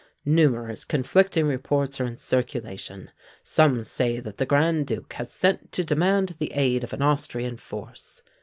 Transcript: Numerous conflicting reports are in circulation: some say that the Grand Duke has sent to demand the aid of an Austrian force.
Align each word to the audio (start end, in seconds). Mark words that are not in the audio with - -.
Numerous 0.25 0.83
conflicting 0.83 1.45
reports 1.45 2.01
are 2.01 2.07
in 2.07 2.17
circulation: 2.17 3.11
some 3.43 3.83
say 3.83 4.19
that 4.19 4.37
the 4.37 4.47
Grand 4.47 4.87
Duke 4.87 5.13
has 5.13 5.31
sent 5.31 5.71
to 5.73 5.83
demand 5.83 6.29
the 6.39 6.53
aid 6.53 6.83
of 6.83 6.91
an 6.91 7.03
Austrian 7.03 7.55
force. 7.55 8.23